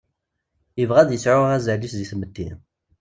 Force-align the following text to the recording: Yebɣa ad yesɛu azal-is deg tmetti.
Yebɣa 0.79 0.99
ad 1.01 1.09
yesɛu 1.11 1.41
azal-is 1.55 1.93
deg 1.95 2.07
tmetti. 2.11 2.49